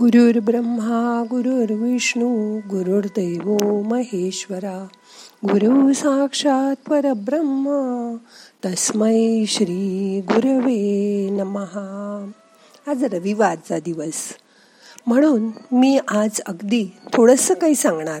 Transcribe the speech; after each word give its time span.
गुरुर् 0.00 0.38
ब्रह्मा 0.38 1.24
गुरुर्विष्णू 1.30 2.58
गुरुर्दैव 2.58 3.58
महेश्वरा 3.82 4.86
गुरु 5.44 5.92
साक्षात 5.92 6.88
परब्रह्म 6.88 7.68
तस्मै 8.64 9.44
श्री 9.48 10.20
गुरवे 10.20 11.28
नमहा 11.30 12.30
आज 12.86 13.04
रविवारचा 13.04 13.78
दिवस. 13.78 14.36
म्हणून 15.06 15.50
मी 15.72 15.98
आज 16.08 16.40
अगदी 16.40 16.96
थोडंसं 17.12 17.54
काही 17.54 17.74
सांगणार. 17.74 18.20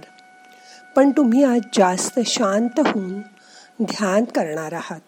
पण 0.96 1.10
तुम्ही 1.10 1.44
आज 1.44 1.60
जास्त 1.74 2.20
शांत 2.26 2.80
होऊन 2.80 3.20
ध्यान 3.82 4.24
करणार 4.24 4.72
आहात. 4.72 5.00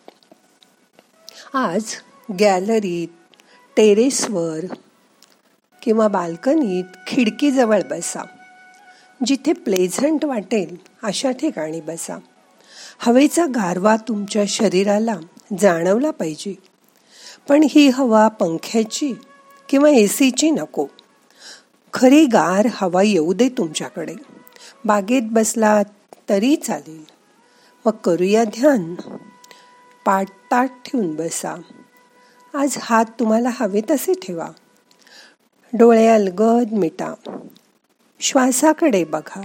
आज 1.54 1.82
गॅलरीत 2.40 3.08
टेरेसवर 3.76 4.64
किंवा 5.86 6.08
बाल्कनीत 6.08 6.84
खिडकीजवळ 7.06 7.82
बसा. 7.90 8.22
जिथे 9.26 9.52
प्लेझंट 9.52 10.24
वाटेल 10.24 10.76
अशा 11.02 11.30
ठिकाणी 11.30 11.80
बसा. 11.80 12.18
हवेचा 12.98 13.46
गारवा 13.46 13.96
तुमच्या 13.96 14.44
शरीराला 14.48 15.16
जाणवला 15.58 16.10
पाहिजे. 16.10 16.54
पण 17.48 17.66
ही 17.70 17.88
हवा 17.88 18.28
पंख्याची 18.28 19.14
किंवा 19.68 19.88
ए 19.88 20.06
सीची 20.06 20.50
नको. 20.50 20.86
खरी 21.92 22.26
गार 22.26 22.66
हवा 22.72 23.02
येऊ 23.02 23.32
दे 23.32 23.48
तुमच्याकडे. 23.48 24.14
बागेत 24.84 25.22
बसला 25.22 25.82
तरी 26.28 26.56
चालेल. 26.56 27.04
मग 27.86 27.92
करूया 27.92 28.44
ध्यान. 28.44 28.94
पाठ 30.04 30.28
ताट 30.28 30.70
ठेवून 30.84 31.14
बसा. 31.14 31.54
आज 32.54 32.78
हात 32.80 33.04
तुम्हाला 33.20 33.48
हवे 33.52 33.80
तसे 33.90 34.12
ठेवा. 34.14 34.48
डोळे 35.72 36.06
अलगद 36.06 36.72
मिटा. 36.72 37.14
श्वासाकडे 38.20 39.04
बघा. 39.04 39.42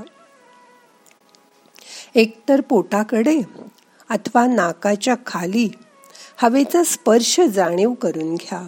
एकतर 2.16 2.62
पोटाकडे 2.62 3.42
अथवा 4.10 4.48
नाकाच्या 4.48 5.16
खाली 5.26 5.70
हवेचा 6.38 6.84
स्पर्श 6.84 7.40
जाणीव 7.40 7.94
करून 7.94 8.36
घ्या. 8.36 8.68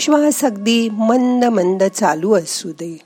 श्वास 0.00 0.44
अगदी 0.44 0.88
मंद 0.88 1.44
मंद 1.44 1.82
चालू 1.82 2.32
असू 2.34 2.72
दे. 2.72 2.98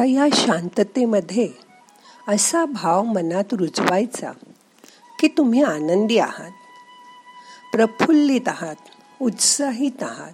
आता 0.00 0.06
या 0.06 0.26
शांततेमध्ये 0.32 1.48
असा 2.28 2.64
भाव 2.64 3.02
मनात 3.02 3.44
रुजवायचा 3.52 4.32
की 5.20 5.28
तुम्ही 5.28 5.62
आनंदी 5.62 6.18
आहात 6.18 6.50
प्रफुल्लित 7.72 8.40
आहात 8.46 8.76
उत्साहित 9.22 10.02
आहात 10.02 10.32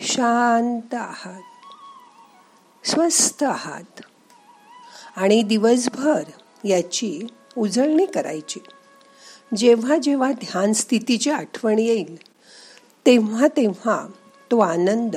शांत 0.00 0.94
आहात 0.94 1.42
स्वस्थ 2.86 3.44
आहात 3.44 4.00
आणि 5.16 5.42
दिवसभर 5.42 6.22
याची 6.64 7.26
उजळणी 7.56 8.06
करायची. 8.06 8.60
जेव्हा 9.56 9.96
जेव्हा 9.96 10.32
ध्यान 10.32 10.72
स्थितीची 10.72 11.30
आठवण 11.30 11.78
येईल 11.78 12.16
तेव्हा 13.06 13.46
तेव्हा 13.56 14.06
तो 14.50 14.58
आनंद 14.58 15.16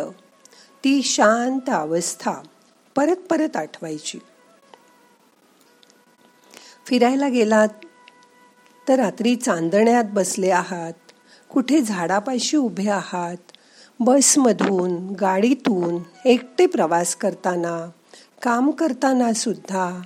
ती 0.84 1.04
शांत 1.04 1.70
अवस्था 1.70 2.34
परत 2.96 3.16
परत 3.16 3.58
आठवायची. 3.58 4.20
फिरायला 6.88 7.28
गेलात 7.28 7.68
तर 8.88 8.96
रात्री 8.96 9.36
चांदण्यात 9.36 10.04
बसले 10.14 10.52
आहात. 10.52 10.94
कुठे 11.54 11.82
झाडापाशी 11.82 12.58
उभे 12.58 12.90
आहात? 12.90 13.52
बसमधून 14.00 15.10
गाडीतून 15.10 16.04
एकटे 16.26 16.66
प्रवास 16.66 17.16
करताना 17.16 17.92
काम 18.42 18.72
करताना 18.72 19.34
सुद्धा. 19.34 20.02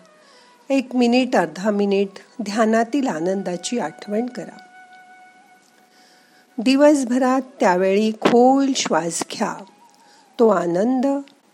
एक 0.69 0.95
मिनिट 0.95 1.35
अर्धा 1.35 1.71
मिनिट 1.71 2.09
ध्यानातील 2.41 3.07
आनंदाची 3.07 3.79
आठवण 3.79 4.25
करा. 4.25 4.57
दिवसभरात 6.57 7.41
त्यावेळी 7.59 8.11
खोल 8.11 8.71
श्वास 8.75 9.23
घ्या. 9.31 9.55
तो 10.39 10.49
आनंद 10.49 11.07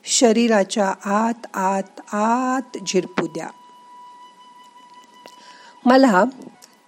शरीराच्या 0.06 0.94
आत 1.06 1.47
आत 1.53 2.14
आत 2.14 2.78
झिरपू 2.88 3.28
द्या. 3.28 3.47
मला 5.86 6.24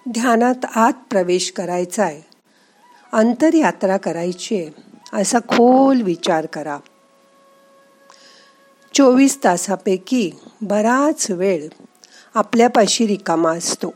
ध्यानात 0.10 0.66
आत 0.76 0.94
प्रवेश 1.10 1.52
करायचा 1.52 2.04
आहे 2.04 2.22
अंतरयात्रा 3.14 3.98
करायची 3.98 4.58
आहे 4.58 4.72
असा 5.14 5.40
खोल 5.40 6.02
विचार 6.02 6.46
करा. 6.46 6.78
चोवीस 8.94 9.44
तासापैकी 9.44 10.32
बराच 10.62 11.32
वेळ 11.32 11.68
आपल्यापाशी 12.34 13.08
रिकामा 13.08 13.58
असतो. 13.58 13.94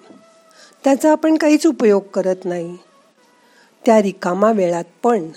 त्याचा 0.83 1.11
आपण 1.11 1.37
काहीच 1.37 1.67
उपयोग 1.67 2.03
करत 2.13 2.45
नाही. 2.45 2.77
त्या 3.85 4.01
रिकामा 4.01 4.51
वेळात 4.51 4.83
पण 5.03 5.27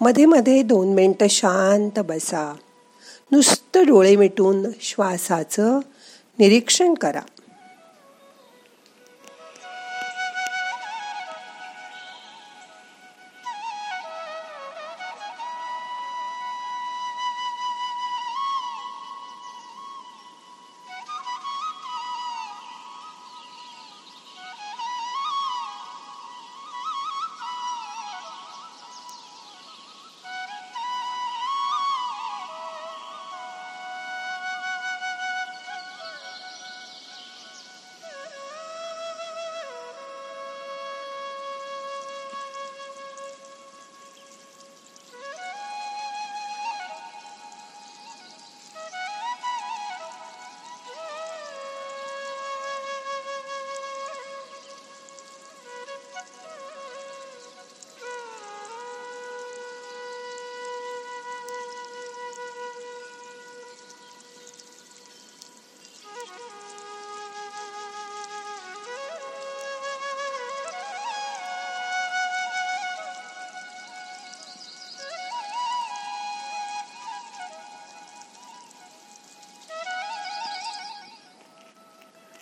मध्ये 0.00 0.26
मध्ये 0.26 0.62
दोन 0.62 0.94
मिनटं 0.94 1.26
शांत 1.28 1.98
बसा. 1.98 2.54
नुसतं 3.32 3.86
डोळे 3.86 4.16
मिटून 4.16 4.66
श्वासाचं 4.80 5.78
निरीक्षण 6.38 6.94
करा. 6.94 7.20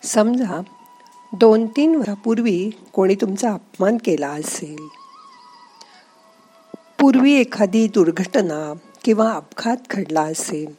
समजा 0.08 0.60
दोन 1.32 1.66
तीन 1.66 1.94
वर्षापूर्वी 1.94 2.70
कोणी 2.92 3.14
तुमचा 3.14 3.52
अपमान 3.52 3.96
केला 3.96 4.28
असेल. 4.28 4.88
पूर्वी 7.00 7.32
एखादी 7.34 7.88
दुर्घटना 7.88 8.74
किंवा 9.04 9.32
अपघात 9.32 9.76
घडला 9.90 10.20
असेल 10.20 10.74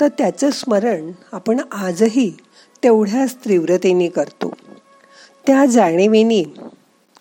तर 0.00 0.08
त्याचं 0.08 0.50
स्मरण 0.50 1.12
आपण 1.32 1.60
आजही 1.72 2.36
तेवढ्याच 2.82 3.36
तीव्रतेने 3.36 4.08
करतो. 4.08 4.52
त्या 5.46 5.66
जाणीवेने 5.66 6.54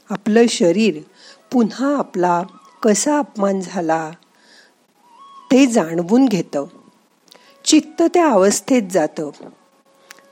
आपलं 0.10 0.46
शरीर 0.50 1.02
पुन्हा 1.52 1.98
आपला 1.98 2.44
कसा 2.84 3.18
अपमान 3.19 3.60
झाला 3.60 4.12
ते 5.52 5.66
जाणवून 5.66 6.25
घेतं. 6.25 6.66
चित्त 7.66 8.04
त्या 8.13 8.30
अवस्थेत 8.30 8.81
जातं. 8.92 9.30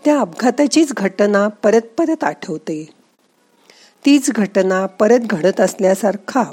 त्या 0.05 0.19
अपघाताचीच 0.19 0.93
घटना 0.93 1.47
परत 1.47 1.81
परत 1.97 2.23
आठवते. 2.23 2.89
तीच 4.05 4.31
घटना 4.31 4.85
परत 4.85 5.19
घडत 5.19 5.59
असल्यासारखा 5.59 6.43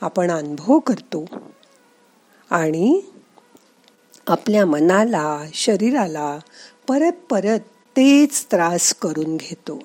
आपण 0.00 0.30
अनुभव 0.30 0.78
करतो. 0.78 1.24
आणि 2.50 3.00
आपल्या 4.26 4.66
मनाला 4.66 5.42
शरीराला 5.54 6.38
परत 6.88 7.12
परत 7.30 7.60
तेच 7.96 8.44
त्रास 8.44 8.94
करून 8.94 9.36
घेतो. 9.36 9.82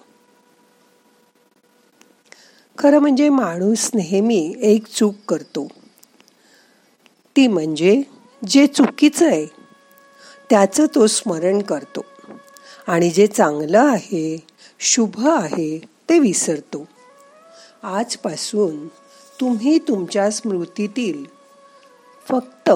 खरं 2.77 2.99
म्हणजे 2.99 3.29
माणूस 3.29 3.91
नेहमी 3.93 4.55
एक 4.61 4.87
चूक 4.87 5.15
करतो. 5.27 5.67
ती 7.35 7.47
म्हणजे 7.47 8.03
जे 8.47 8.67
चुकीचं 8.67 9.27
आहे 9.27 9.45
त्याचं 10.49 10.85
तो 10.95 11.07
स्मरण 11.07 11.61
करतो. 11.61 12.05
आणि 12.87 13.09
जे 13.09 13.27
चांगलं 13.27 13.79
आहे 13.79 14.45
शुभ 14.79 15.27
आहे 15.27 15.79
ते 16.09 16.19
विसरतो. 16.19 16.87
आजपासून 17.83 18.87
तुम्ही 19.39 19.79
तुमच्या 19.79 20.31
स्मृतीतील 20.31 21.25
फक्त 22.29 22.71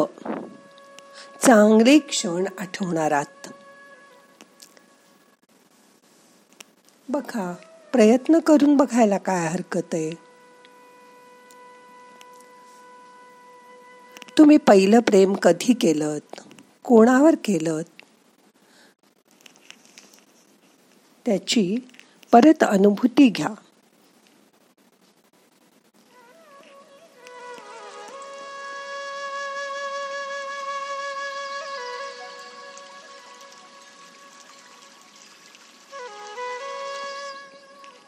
चांगले 1.45 1.99
क्षण 1.99 2.45
आठवणार 2.59 3.11
आहात. 3.11 3.47
बघा 7.09 7.55
प्रयत्न 7.91 8.39
करून 8.39 8.77
बघायला 8.77 9.17
काय 9.17 9.47
हरकत 9.47 9.93
आहे? 9.93 10.11
तुम्ही 14.37 14.57
पहिलं 14.57 14.99
प्रेम 14.99 15.33
कधी 15.33 15.73
केलं 15.73 16.17
कोणावर 16.83 17.35
केलं 17.43 17.81
त्याची 21.25 21.77
परत 22.31 22.63
अनुभूती 22.63 23.29
घ्या. 23.29 23.47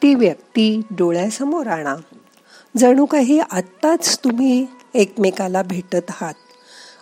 ती 0.01 0.15
व्यक्ती 0.15 0.81
डोळ्यासमोर 0.91 1.67
आणा. 1.67 1.95
जणू 2.77 3.05
काही 3.05 3.39
आत्ताच 3.39 4.19
तुम्ही 4.19 4.65
एकमेकाला 4.93 5.61
भेटत 5.61 6.05
आहात 6.09 6.33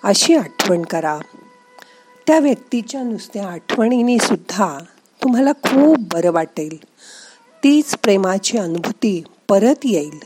अशी 0.04 0.36
आठवण 0.36 0.82
करा. 0.82 1.20
त्या 2.28 2.40
व्यक्तीच्या 2.40 3.04
नुसत्या 3.04 3.48
आठवणीने 3.48 4.18
सुद्धा 4.18 4.80
तुम्हाला 5.26 5.52
खूप 5.52 5.98
बरं 6.00 6.32
वाटेल. 6.32 6.78
तीच 7.64 7.96
प्रेमाची 7.96 8.58
अनुभूती 8.58 9.24
परत 9.50 9.76
येईल. 9.84 10.20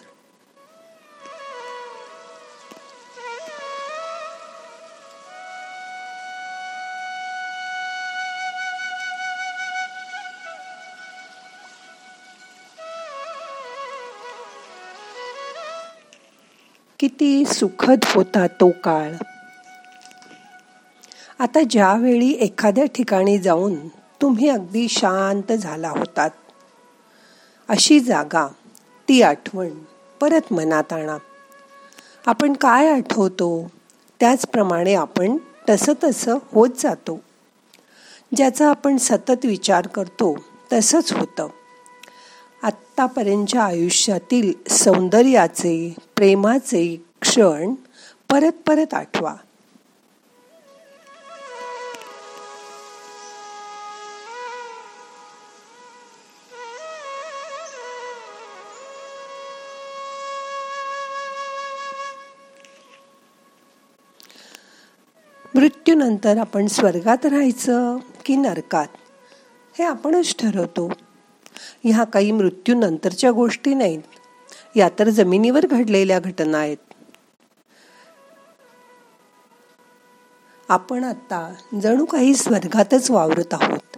किती 17.00 17.46
सुखद 17.46 18.00
होता 18.06 18.48
तो 18.48 18.70
काळ. 18.70 19.12
आता 21.40 21.60
ज्यावेळी 21.70 22.32
एखाद्या 22.32 22.86
ठिकाणी 22.86 23.38
जाऊन 23.38 23.76
तुम्ही 24.22 24.50
अगदी 24.50 24.88
शांत 24.90 25.52
झाला 25.52 25.90
होतात. 25.90 26.30
अशी 27.70 28.00
जागा 28.00 28.48
ती 29.10 29.22
आठवण 29.22 29.70
परत 30.22 30.54
मनात 30.54 30.94
आणा. 30.94 31.18
आपण 32.26 32.54
काय 32.54 32.90
आठवतो 32.90 33.72
त्याचप्रमाणे 34.20 34.96
आपण 34.96 35.38
तसं 35.70 35.94
तसं 36.04 36.38
होत 36.52 36.70
जातो. 36.80 37.20
ज्याचा 38.36 38.70
आपण 38.70 38.98
सतत 38.98 39.46
विचार 39.46 39.88
करतो 39.88 40.38
तसंच 40.74 41.14
होतं. 41.14 41.48
आत्तापर्यंतच्या 42.64 43.64
आयुष्यातील 43.64 44.54
सौंदर्याचे 44.70 45.96
प्रेमाचे 46.16 47.06
क्षण 47.22 47.74
परत 48.32 48.68
परत 48.68 48.94
आठवा. 48.94 49.36
मृत्यूनंतर 65.60 66.38
आपण 66.38 66.68
स्वर्गात 66.68 67.26
राहायचं 67.26 67.98
की 68.26 68.36
नरकात? 68.36 68.88
हे 69.80 69.84
आपणच 69.84 70.36
ठरवतो. 70.40 70.92
ह्या 71.84 72.04
काही 72.04 72.32
मृत्यूनंतरच्या 72.32 73.32
गोष्टी 73.32 73.74
नाहीत. 73.74 74.02
या 74.76 74.90
तर 75.00 75.10
जमिनीवर 75.10 75.66
घडलेल्या 75.66 76.20
घटना 76.20 76.58
आहेत. 76.58 76.78
आपण 80.70 81.04
आता 81.04 81.54
जणू 81.84 82.06
काही 82.06 82.36
स्वर्गातच 82.36 83.12
वावरत 83.12 83.54
आहोत. 83.54 83.98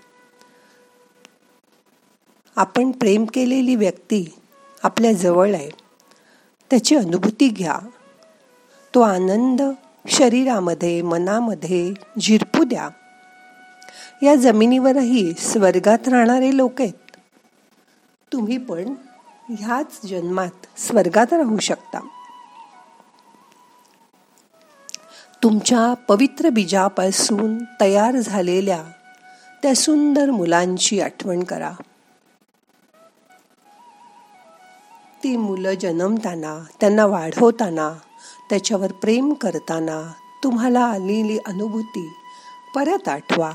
आपण 2.56 2.91
प्रेम 2.91 3.25
केलेली 3.34 3.75
व्यक्ती 3.75 4.34
आपल्या 4.84 5.13
जवळ 5.13 5.53
आहे. 5.53 5.70
त्याची 6.70 6.96
अनुभूती 6.96 7.48
घ्या. 7.48 7.80
तो 8.96 9.01
आनंद 9.01 9.62
शरीरामध्ये 10.08 11.01
मनामध्ये 11.01 11.93
झिरपू 12.20 12.63
द्या. 12.63 12.89
या 14.24 14.36
जमिनीवरही 14.36 15.34
स्वर्गात 15.34 16.08
राहणारे 16.08 16.58
लोक 16.58 16.81
आहेत. 16.81 17.17
तुम्ही 18.34 18.58
पण 18.58 18.93
ह्याच 19.50 20.05
जन्मात 20.05 20.79
स्वर्गात 20.79 21.34
राहू 21.34 21.58
शकता. 21.58 22.00
तुमच्या 25.43 25.93
पवित्र 25.93 26.50
बीजापासून 26.50 27.63
तयार 27.81 28.15
झालेल्या 28.15 28.84
त्या 29.63 29.75
सुंदर 29.75 30.31
मुलांची 30.31 31.01
आठवण 31.01 31.43
करा. 31.43 31.72
ती 35.24 35.38
मुलं 35.38 35.74
जन्मताना 35.74 36.65
त्यांना 36.79 37.05
वाढवताना 37.05 37.98
त्याच्यावर 38.51 38.91
प्रेम 38.91 39.34
करताना 39.34 40.13
तुम्हाला 40.43 40.79
आलेली 40.79 41.38
अनुभूती 41.38 42.13
परत 42.75 43.08
आठवा. 43.08 43.51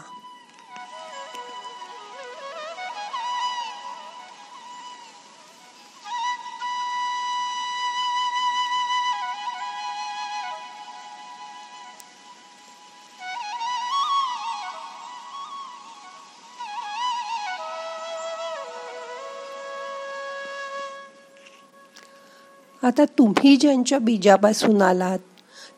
आता 22.87 23.05
तुम्ही 23.05 23.57
ज्यांच्या 23.57 23.99
बीजापासून 23.99 24.83
आलात 24.83 25.19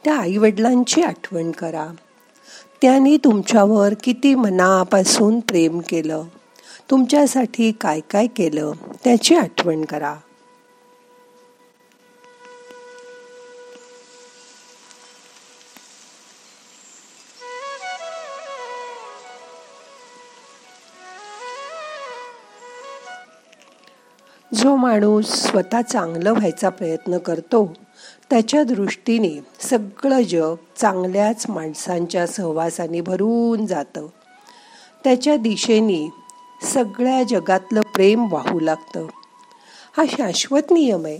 त्या 0.04 0.16
आईवडिलांची 0.16 1.02
आठवण 1.02 1.50
करा. 1.50 1.86
त्यांनी 2.82 3.16
तुमच्यावर 3.16 3.94
किती 4.04 4.34
मनापासून 4.34 5.40
प्रेम 5.40 5.78
केलं. 5.78 6.22
तुमच्यासाठी 6.90 7.72
काय 7.72 8.00
काय 8.10 8.26
केलं 8.26 8.72
त्याची 9.04 9.34
आठवण 9.34 9.84
करा. 9.84 10.14
जो 24.54 24.76
माणूस 24.76 25.26
स्वतः 25.26 25.82
चांगलं 25.82 26.32
व्हायचा 26.32 26.68
प्रयत्न 26.68 27.18
करतो 27.18 27.72
त्याच्या 28.30 28.64
दृष्टीने 28.64 29.40
सगळं 29.60 30.22
जग 30.22 30.54
चांगल्याच 30.76 31.46
माणसांच्या 31.48 32.26
सहवासाने 32.26 33.00
भरून 33.00 33.66
जातं. 33.66 34.06
त्याच्या 35.04 35.36
दिशेने 35.36 36.10
सगळ्या 36.62 37.22
जगातलं 37.22 37.80
प्रेम 37.80 38.32
वाहू 38.32 38.60
लागतं. 38.60 39.06
हा 39.96 40.04
शाश्वत 40.06 40.70
नियम 40.70 41.04
आहे. 41.04 41.18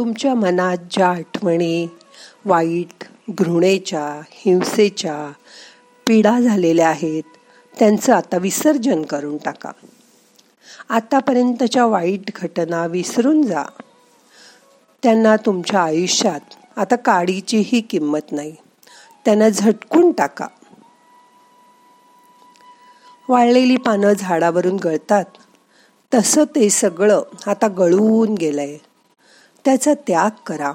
तुमच्या 0.00 0.34
मनात 0.34 0.76
ज्या 0.90 1.08
आठवणी 1.08 1.88
वाईट 2.44 3.04
घृणेच्या 3.30 4.20
हिंसेच्या 4.30 5.32
पीडा 6.06 6.40
झालेल्या 6.40 6.88
आहेत 6.88 7.22
त्यांचं 7.78 8.14
आता 8.14 8.36
विसर्जन 8.36 9.02
करून 9.02 9.36
टाका. 9.36 9.72
आतापर्यंतच्या 10.88 11.86
वाईट 11.86 12.20
घटना 12.36 12.86
विसरून 12.86 13.42
जा. 13.42 13.64
त्यांना 15.02 15.36
तुमच्या 15.36 15.82
आयुष्यात 15.82 16.40
आता 16.76 16.96
काडीचीही 16.96 17.80
किंमत 17.80 18.32
नाही. 18.32 18.56
त्यांना 19.24 19.48
झटकून 19.48 20.12
टाका. 20.12 20.46
वाळलेली 23.28 23.76
पानं 23.76 24.12
झाडावरून 24.12 24.76
गळतात. 24.76 25.24
तसं 26.14 26.44
ते 26.44 26.70
सगळं 26.70 27.22
आता 27.46 27.68
गळून 27.68 28.34
गेलंय. 28.34 28.78
त्याचा 29.64 29.94
त्याग 29.94 30.30
करा. 30.46 30.72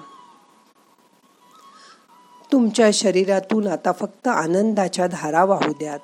तुमच्या 2.52 2.90
शरीरातून 2.94 3.68
आता 3.68 3.92
फक्त 3.92 4.28
आनंदाच्या 4.28 5.08
धारा 5.08 5.44
वाहू 5.44 5.74
द्यात. 5.74 6.00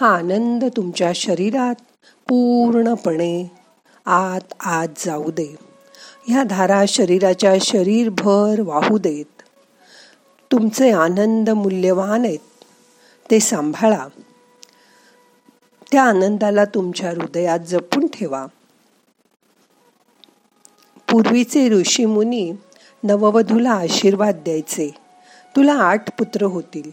हा 0.00 0.16
आनंद 0.16 0.64
तुमच्या 0.76 1.12
शरीरात 1.14 1.74
पूर्णपणे 2.28 3.50
आत 4.06 4.54
आत 4.60 4.88
जाऊ 4.96 5.30
दे. 5.30 5.71
ह्या 6.28 6.42
धारा 6.42 6.84
शरीराच्या 6.88 7.54
शरीरभर 7.60 8.60
वाहू 8.60 8.98
देत. 8.98 9.42
तुमचे 10.52 10.90
आनंद 10.90 11.50
मूल्यवान 11.50 12.24
आहेत. 12.24 12.38
ते 13.30 13.40
सांभाळा. 13.40 14.08
त्या 15.92 16.02
आनंदाला 16.02 16.64
तुमच्या 16.64 17.10
हृदयात 17.10 17.60
जपून 17.60 18.06
ठेवा. 18.06 18.46
पूर्वीचे 21.10 21.68
ऋषी 21.68 22.04
मुनी 22.04 22.52
नववधूला 23.04 23.70
आशीर्वाद 23.70 24.34
द्यायचे. 24.34 24.94
तुला 25.56 25.74
आठ 25.74 26.18
पुत्र 26.18 26.42
होतील. 26.42 26.90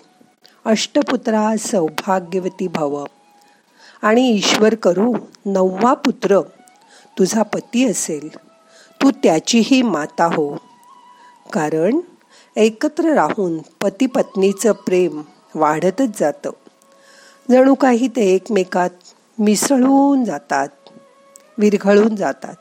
अष्टपुत्रा 0.66 1.58
सौभाग्यवती 1.60 2.68
भव. 2.68 3.06
आणि 4.02 4.30
ईश्वर 4.30 4.76
करू 4.76 5.16
नववा 5.46 5.94
पुत्र. 5.94 6.42
तुझा 7.20 7.44
पती 7.44 7.86
असेल. 7.86 8.49
तू 9.02 9.12
त्याचीही 9.12 9.82
माता 9.82 10.26
हो. 10.26 10.58
कारण 11.54 12.00
एकत्र 12.56 13.14
राहून 13.14 13.58
पती 13.58 14.06
पत्नीचं 14.06 14.72
प्रेम 14.72 15.22
वाढतच 15.56 16.20
जातं. 16.20 16.50
जणू 17.52 17.74
काही 17.74 18.08
ते 18.08 18.22
एकमेकात 18.22 18.90
मिसळून 19.40 20.24
जातात 20.24 20.68
विरघळून 21.58 22.16
जातात. 22.16 22.56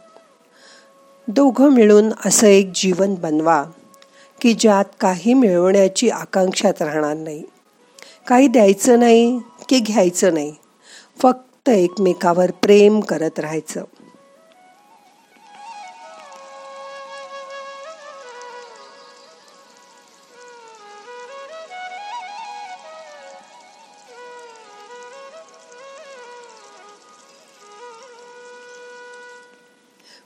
दोघं 1.28 1.70
मिळून 1.70 2.12
असं 2.26 2.46
एक 2.46 2.70
जीवन 2.74 3.14
बनवा 3.14 3.64
की 4.40 4.54
ज्यात 4.54 4.84
काही 5.00 5.34
मिळवण्याची 5.34 6.10
आकांक्षात 6.10 6.82
राहणार 6.82 7.16
नाही. 7.16 7.42
काही 8.26 8.48
द्यायचं 8.48 8.98
नाही 8.98 9.40
की 9.68 9.78
घ्यायचं 9.78 10.34
नाही. 10.34 10.54
फक्त 11.22 11.68
एकमेकावर 11.68 12.50
प्रेम 12.50 13.00
करत 13.00 13.38
राहायचं. 13.38 13.84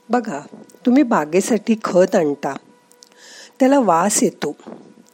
बघा 0.09 0.39
तुम्ही 0.85 1.03
बागेसाठी 1.03 1.75
खत 1.83 2.15
आणता. 2.15 2.55
त्याला 3.59 3.79
वास 3.79 4.23
येतो. 4.23 4.55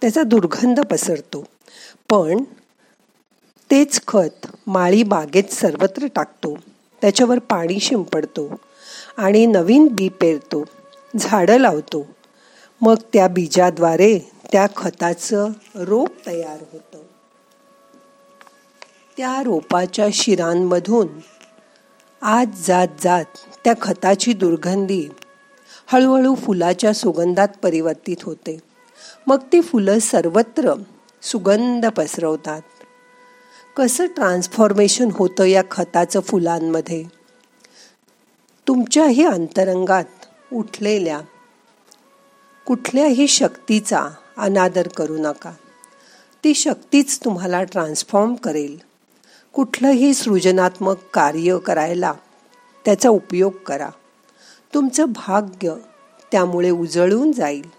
त्याचा 0.02 0.24
दुर्गंध 0.24 0.80
पसरतो. 0.80 1.48
पण 2.10 2.44
तेच 3.72 4.02
खत 4.08 4.48
माळी 4.68 5.04
बागेत 5.04 5.54
सर्वत्र 5.54 6.08
टाकतो. 6.16 6.58
त्याच्यावर 7.02 7.40
पाणी 7.40 7.80
शिंपडतो 7.80 8.56
आणि 9.18 9.46
नवीन 9.46 9.88
बी 9.88 10.10
पेरतो. 10.10 10.66
झाडं 11.20 11.58
लावतो. 11.58 12.08
मग 12.82 12.96
त्या 13.14 13.28
बीजाद्वारे 13.28 14.20
त्या 14.52 14.68
खताचं 14.76 15.50
रोप 15.76 16.10
तयार 16.28 16.58
होतं. 16.72 17.02
त्या 19.18 19.44
रोपाच्या 19.44 20.08
शिरांमधून 20.14 21.08
आज 22.22 22.48
जात 22.68 22.88
जात 23.02 23.26
त्या 23.64 23.74
खताची 23.82 24.34
दुर्गंधी 24.34 25.08
हळूहळू 25.88 26.36
फुलाच्या 26.36 26.94
सुगंधात 26.94 27.48
परिवर्तित 27.64 28.18
होते. 28.24 28.60
मग 29.28 29.38
ती 29.54 29.62
फुलं 29.62 30.00
सर्वत्र 30.00 30.74
सुगंध 31.22 31.86
पसरवतात. 31.86 32.62
कसं 33.78 34.06
ट्रान्सफॉर्मेशन 34.06 35.10
होतं 35.14 35.44
या 35.44 35.64
खताचं 35.72 36.20
फुलांमध्ये? 36.20 37.06
तुमच्याही 38.68 39.26
अंतरंगात 39.26 40.06
उठलेल्या 40.54 41.22
कुठल्याही 42.66 43.28
शक्तीचा 43.28 44.08
अनादर 44.38 44.88
करू 44.88 45.18
नका. 45.18 45.52
ती 46.44 46.54
शक्तीच 46.54 47.20
तुम्हाला 47.26 47.64
ट्रान्सफॉर्म 47.64 48.36
करेल. 48.36 48.78
कुठलंही 49.54 50.14
सृजनात्मक 50.14 50.96
कार्य 51.14 51.58
करायला 51.58 52.14
त्याचा 52.86 53.10
उपयोग 53.10 53.52
करा. 53.52 53.90
तुमचं 54.74 55.06
भाग्य 55.06 55.74
त्यामुळे 56.32 56.70
उजळून 56.70 57.32
जाईल. 57.32 57.70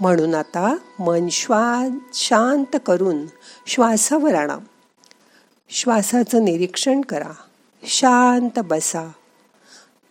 म्हणून 0.00 0.34
आता 0.34 0.76
मन 0.98 1.28
श्वा 1.28 1.88
शांत 2.14 2.76
करून 2.86 3.26
श्वासावर 3.66 4.34
आणा. 4.34 4.58
श्वासाचं 5.70 6.44
निरीक्षण 6.44 7.00
करा. 7.00 7.32
शांत 7.82 8.58
बसा. 8.58 9.12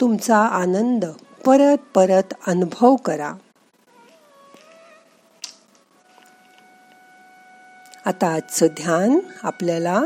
तुमचा 0.02 0.38
आनंद 0.38 1.06
परत 1.46 1.78
परत 1.96 2.34
अनुभव 2.48 2.96
करा. 2.96 3.34
आता 8.06 8.34
आजचं 8.34 8.68
ध्यान 8.68 9.20
आपल्याला 9.44 10.02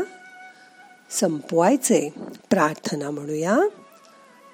संपवायचंय. 1.10 2.08
प्रार्थना 2.50 3.10
म्हणूया. 3.10 3.56